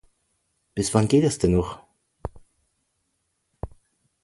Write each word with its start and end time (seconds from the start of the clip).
Bis 0.73 0.95
wann 0.95 1.07
geht 1.07 1.23
das 1.23 1.37
denn 1.37 1.51
noch? 1.51 1.83